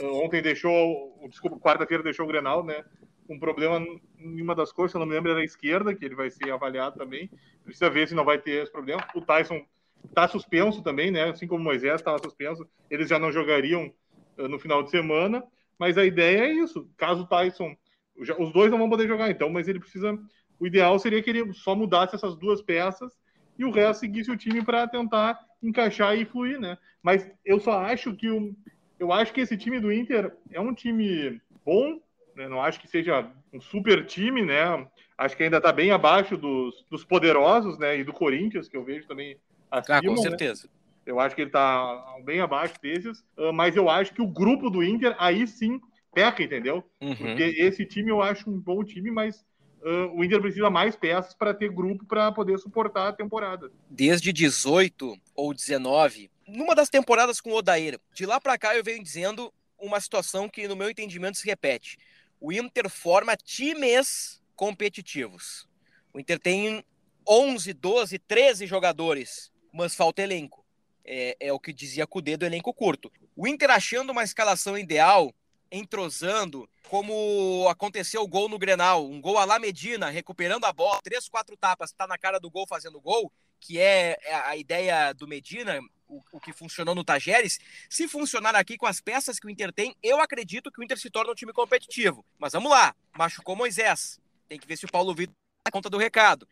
[0.01, 2.85] uh, ontem deixou, desculpa, quarta-feira deixou o Grenal, né?
[3.29, 3.85] Um problema
[4.19, 6.99] em uma das coxas, não me lembro, era a esquerda, que ele vai ser avaliado
[6.99, 7.31] também.
[7.65, 9.07] Precisa ver se não vai ter esse problema.
[9.15, 9.65] O Tyson
[10.05, 11.31] está suspenso também, né?
[11.31, 13.93] Assim como o Moisés estava suspenso, eles já não jogariam
[14.39, 15.43] uh, no final de semana.
[15.79, 16.89] Mas a ideia é isso.
[16.97, 17.75] Caso o Tyson,
[18.23, 20.19] já, os dois não vão poder jogar então, mas ele precisa
[20.59, 23.13] o ideal seria que ele só mudasse essas duas peças
[23.59, 26.79] e o resto seguisse o time para tentar encaixar e fluir, né?
[27.03, 28.55] Mas eu só acho que o,
[28.99, 32.01] eu acho que esse time do Inter é um time bom,
[32.37, 32.49] né?
[32.49, 34.87] não acho que seja um super time, né?
[35.17, 37.99] Acho que ainda está bem abaixo dos, dos, poderosos, né?
[37.99, 39.37] E do Corinthians, que eu vejo também
[39.71, 39.99] acima.
[39.99, 40.17] Ah, com né?
[40.17, 40.65] certeza.
[40.67, 40.71] Né?
[41.07, 44.71] Eu acho que ele está bem abaixo desses, ah, mas eu acho que o grupo
[44.71, 45.81] do Inter aí sim
[46.13, 46.85] peca, entendeu?
[47.01, 47.15] Uhum.
[47.15, 49.45] Porque esse time eu acho um bom time, mas
[49.85, 53.71] uh, o Inter precisa mais peças para ter grupo para poder suportar a temporada.
[53.89, 58.83] Desde 18 ou 19, numa das temporadas com o Odair, de lá para cá eu
[58.83, 61.99] venho dizendo uma situação que, no meu entendimento, se repete.
[62.41, 65.69] O Inter forma times competitivos.
[66.13, 66.85] O Inter tem
[67.29, 70.65] 11, 12, 13 jogadores, mas falta elenco.
[71.05, 73.13] É, é o que dizia Cudê do elenco curto.
[73.37, 75.35] O Inter achando uma escalação ideal,
[75.75, 81.01] entrosando, como aconteceu o gol no Grenal, um gol a la Medina, recuperando a bola,
[81.03, 85.13] três, quatro tapas, está na cara do gol fazendo gol, que é, é a ideia
[85.13, 87.59] do Medina, o, o, que funcionou no Tajeres,
[87.91, 90.99] se funcionar aqui com as peças que o Inter tem, eu acredito que o Inter
[90.99, 92.25] se torna um time competitivo.
[92.39, 95.35] Mas vamos lá, machucou Moisés, tem que ver se o Paulo Vitor
[95.67, 96.47] dá conta do recado.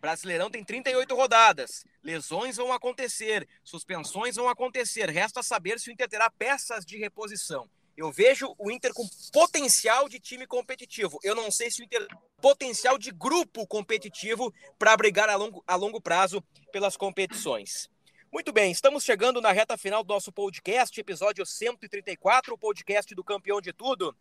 [0.00, 1.84] Brasileirão tem 38 rodadas.
[2.04, 5.10] Lesões vão acontecer, suspensões vão acontecer.
[5.10, 7.68] Resta saber se o Inter terá peças de reposição.
[7.98, 11.18] Eu vejo o Inter com potencial de time competitivo.
[11.20, 12.06] Eu não sei se o Inter
[12.40, 17.90] potencial de grupo competitivo para brigar a longo, a longo prazo pelas competições.
[18.32, 23.24] Muito bem, estamos chegando na reta final do nosso podcast, episódio 134, o podcast do
[23.24, 24.14] campeão de tudo.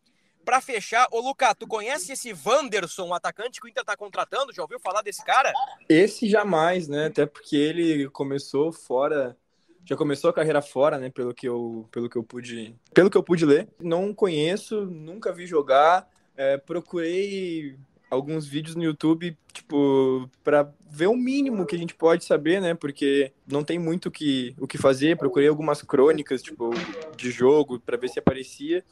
[0.44, 4.52] Para fechar, ô Luca, tu conhece esse Wanderson, o atacante que o Inter está contratando?
[4.52, 5.54] Já ouviu falar desse cara?
[5.88, 7.06] Esse jamais, né?
[7.06, 9.38] Até porque ele começou fora
[9.86, 11.10] já começou a carreira fora, né?
[11.10, 13.68] Pelo que eu, pelo que eu pude, pelo que eu pude ler.
[13.80, 16.10] Não conheço, nunca vi jogar.
[16.36, 17.78] É, procurei
[18.10, 22.74] alguns vídeos no YouTube, tipo, para ver o mínimo que a gente pode saber, né?
[22.74, 25.18] Porque não tem muito que, o que fazer.
[25.18, 26.72] Procurei algumas crônicas, tipo,
[27.16, 28.84] de jogo para ver se aparecia.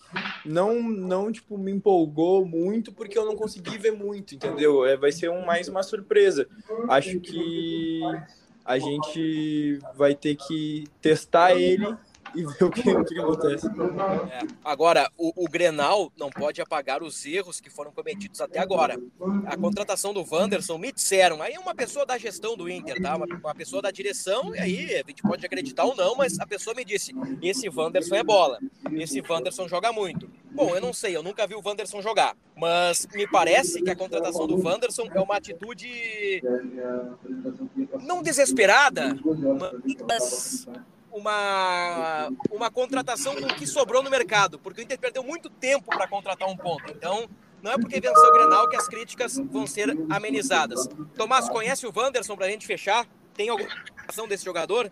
[0.45, 4.85] Não, não, tipo, me empolgou muito porque eu não consegui ver muito, entendeu?
[4.85, 6.47] É, vai ser um, mais uma surpresa.
[6.89, 8.01] Acho que
[8.65, 11.95] a gente vai ter que testar ele
[12.35, 13.67] e ver o que, o que acontece.
[13.67, 14.39] É.
[14.63, 18.99] Agora, o, o, Grenal não pode apagar os erros que foram cometidos até agora.
[19.45, 23.15] A contratação do Wanderson, me disseram, aí é uma pessoa da gestão do Inter, tá?
[23.15, 26.45] Uma, uma, pessoa da direção, e aí a gente pode acreditar ou não, mas a
[26.45, 28.59] pessoa me disse: esse Wanderson é bola,
[28.91, 30.29] esse Wanderson joga muito.
[30.51, 33.95] Bom, eu não sei, eu nunca vi o Wanderson jogar, mas me parece que a
[33.95, 36.41] contratação do Wanderson é uma atitude
[38.01, 39.15] não desesperada,
[40.07, 40.65] mas
[41.15, 45.85] uma, uma contratação com o que sobrou no mercado, porque o Inter perdeu muito tempo
[45.85, 46.91] para contratar um ponto.
[46.91, 47.25] Então,
[47.63, 50.89] não é porque venceu o Grenal que as críticas vão ser amenizadas.
[51.15, 53.07] Tomás, conhece o Wanderson para a gente fechar?
[53.33, 53.69] Tem alguma
[54.05, 54.89] ação desse jogador?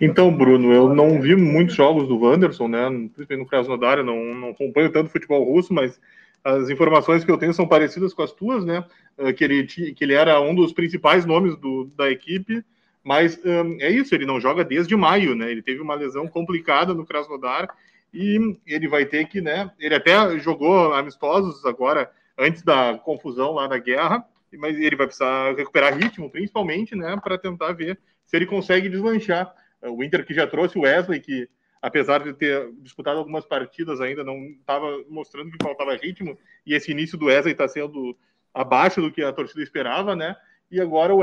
[0.00, 2.88] Então, Bruno, eu não vi muitos jogos do Wanderson, né?
[2.88, 6.00] Principalmente no Krasnodar, eu não, não acompanho tanto futebol russo, mas
[6.44, 8.84] as informações que eu tenho são parecidas com as tuas, né?
[9.18, 12.64] Eh, que ele, que ele era um dos principais nomes do, da equipe
[13.06, 15.48] mas um, é isso, ele não joga desde maio, né?
[15.48, 17.72] Ele teve uma lesão complicada no Krasnodar
[18.12, 19.70] e ele vai ter que, né?
[19.78, 24.26] Ele até jogou amistosos agora, antes da confusão lá da guerra,
[24.58, 27.16] mas ele vai precisar recuperar ritmo, principalmente, né?
[27.22, 29.54] Para tentar ver se ele consegue deslanchar.
[29.82, 31.48] O Inter que já trouxe o Wesley, que
[31.80, 36.90] apesar de ter disputado algumas partidas ainda, não estava mostrando que faltava ritmo, e esse
[36.90, 38.18] início do Wesley está sendo
[38.52, 40.34] abaixo do que a torcida esperava, né?
[40.70, 41.20] E agora o,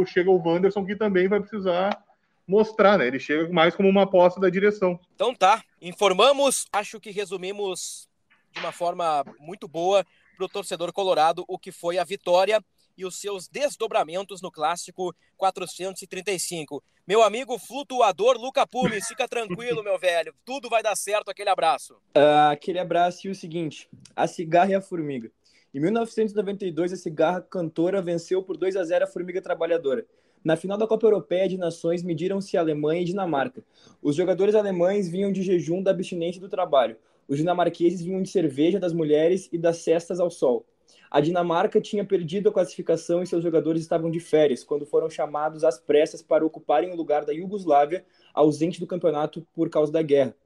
[0.00, 2.02] o, chega o Wanderson, que também vai precisar
[2.46, 3.06] mostrar, né?
[3.06, 4.98] Ele chega mais como uma aposta da direção.
[5.14, 8.08] Então tá, informamos, acho que resumimos
[8.52, 10.04] de uma forma muito boa
[10.36, 12.62] para o torcedor colorado o que foi a vitória
[12.96, 16.82] e os seus desdobramentos no clássico 435.
[17.06, 20.34] Meu amigo flutuador Luca Pumes, fica tranquilo, meu velho.
[20.44, 21.30] Tudo vai dar certo.
[21.30, 21.94] Aquele abraço.
[22.16, 25.30] Uh, aquele abraço e o seguinte: a cigarra e a formiga.
[25.74, 30.06] Em 1992, a cigarra cantora venceu por 2 a 0 a Formiga Trabalhadora.
[30.44, 33.60] Na final da Copa Europeia de Nações, mediram-se Alemanha e Dinamarca.
[34.00, 36.96] Os jogadores alemães vinham de jejum da abstinência do trabalho.
[37.26, 40.64] Os dinamarqueses vinham de cerveja das mulheres e das cestas ao sol.
[41.10, 45.64] A Dinamarca tinha perdido a classificação e seus jogadores estavam de férias quando foram chamados
[45.64, 50.36] às pressas para ocuparem o lugar da Iugoslávia, ausente do campeonato por causa da guerra.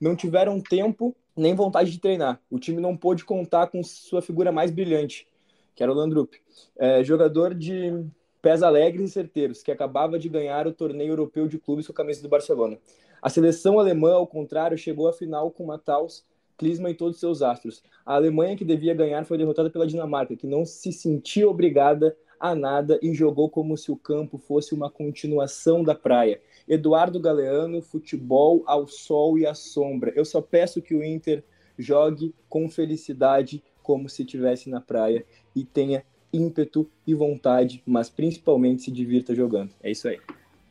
[0.00, 2.40] Não tiveram tempo nem vontade de treinar.
[2.50, 5.26] O time não pôde contar com sua figura mais brilhante,
[5.74, 6.34] que era o Landrup.
[6.78, 8.04] É, jogador de
[8.42, 11.96] pés alegres e certeiros, que acabava de ganhar o torneio europeu de clubes com a
[11.96, 12.78] camisa do Barcelona.
[13.20, 16.24] A seleção alemã, ao contrário, chegou à final com uma Taus
[16.56, 17.82] Klinsmann e todos os seus astros.
[18.04, 22.54] A Alemanha, que devia ganhar, foi derrotada pela Dinamarca, que não se sentia obrigada a
[22.54, 26.40] nada e jogou como se o campo fosse uma continuação da praia.
[26.68, 30.12] Eduardo Galeano, futebol ao sol e à sombra.
[30.14, 31.42] Eu só peço que o Inter
[31.78, 35.24] jogue com felicidade, como se estivesse na praia,
[35.54, 39.70] e tenha ímpeto e vontade, mas principalmente se divirta jogando.
[39.82, 40.18] É isso aí.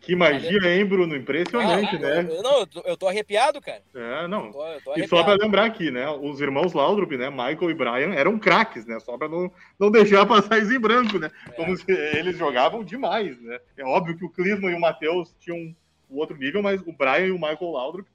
[0.07, 1.17] Que magia, hein, Bruno?
[1.17, 2.27] Impressionante, ah, né?
[2.31, 3.81] Eu, não, eu tô, eu tô, arrepiado, cara.
[3.93, 4.45] É, não.
[4.45, 6.09] Eu tô, eu tô e só para lembrar aqui, né?
[6.09, 7.29] Os irmãos Laudrup, né?
[7.29, 9.01] Michael e Brian eram craques, né?
[9.01, 11.29] Só para não, não deixar passar isso em branco, né?
[11.49, 11.51] É.
[11.51, 13.59] Como se eles jogavam demais, né?
[13.75, 15.75] É óbvio que o Clisman e o Matheus tinham
[16.09, 18.07] o outro nível, mas o Brian e o Michael Laudrup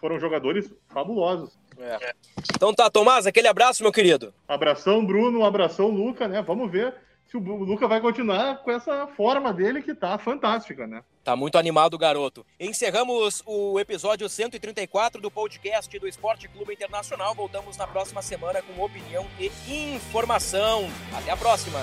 [0.00, 1.56] foram jogadores fabulosos.
[1.78, 2.12] É.
[2.56, 4.34] Então tá, Tomás, aquele abraço, meu querido.
[4.48, 6.42] Abração, Bruno, abração, Luca, né?
[6.42, 6.92] Vamos ver
[7.40, 11.02] se o Luca vai continuar com essa forma dele que tá fantástica, né?
[11.24, 12.46] Tá muito animado o garoto.
[12.58, 17.34] Encerramos o episódio 134 do podcast do Esporte Clube Internacional.
[17.34, 19.50] Voltamos na próxima semana com opinião e
[19.96, 20.88] informação.
[21.12, 21.80] Até a próxima!